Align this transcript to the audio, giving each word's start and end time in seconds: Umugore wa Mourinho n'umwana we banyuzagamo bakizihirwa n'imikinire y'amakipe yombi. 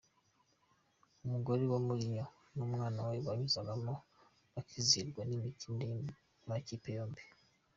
Umugore 1.25 1.61
wa 1.71 1.79
Mourinho 1.85 2.25
n'umwana 2.55 2.99
we 3.07 3.15
banyuzagamo 3.25 3.93
bakizihirwa 4.53 5.21
n'imikinire 5.25 5.93
y'amakipe 5.97 6.89
yombi. 6.97 7.23